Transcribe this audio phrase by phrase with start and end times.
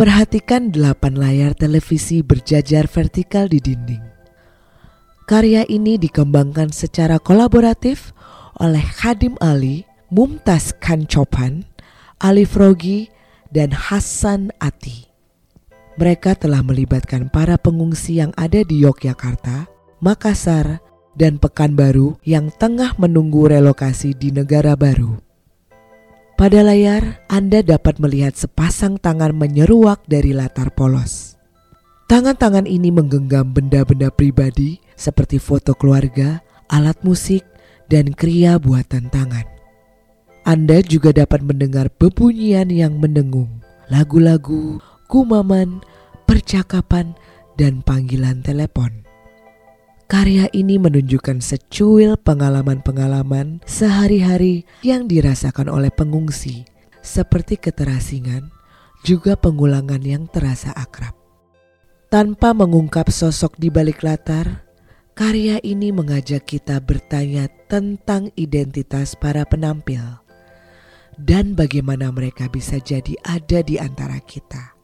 [0.00, 4.00] Perhatikan delapan layar televisi berjajar vertikal di dinding.
[5.28, 8.16] Karya ini dikembangkan secara kolaboratif
[8.56, 11.68] oleh Khadim Ali, Mumtaz Kancopan,
[12.16, 13.12] Ali Frogi,
[13.52, 15.04] dan Hasan Ati.
[16.00, 19.68] Mereka telah melibatkan para pengungsi yang ada di Yogyakarta,
[20.00, 20.80] Makassar,
[21.12, 25.29] dan Pekanbaru yang tengah menunggu relokasi di negara baru.
[26.40, 31.36] Pada layar, Anda dapat melihat sepasang tangan menyeruak dari latar polos.
[32.08, 36.40] Tangan-tangan ini menggenggam benda-benda pribadi seperti foto keluarga,
[36.72, 37.44] alat musik,
[37.92, 39.44] dan kria buatan tangan.
[40.48, 43.60] Anda juga dapat mendengar bebunyian yang mendengung,
[43.92, 44.80] lagu-lagu,
[45.12, 45.84] kumaman,
[46.24, 47.12] percakapan,
[47.60, 49.09] dan panggilan telepon.
[50.10, 56.66] Karya ini menunjukkan secuil pengalaman-pengalaman sehari-hari yang dirasakan oleh pengungsi,
[56.98, 58.50] seperti keterasingan,
[59.06, 61.14] juga pengulangan yang terasa akrab.
[62.10, 64.66] Tanpa mengungkap sosok di balik latar,
[65.14, 70.02] karya ini mengajak kita bertanya tentang identitas para penampil
[71.22, 74.79] dan bagaimana mereka bisa jadi ada di antara kita.